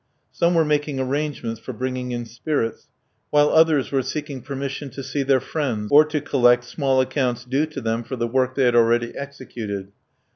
[0.31, 2.87] Some were making arrangements for bringing in spirits,
[3.29, 7.67] while others were seeking permission to see their friends, or to collect small accounts due
[7.67, 9.91] to them for the work they had already executed.